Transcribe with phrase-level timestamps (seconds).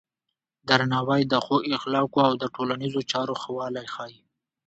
[0.67, 4.19] درناوی د ښو اخلاقو او د ټولنیزو چارو ښه والی ښيي.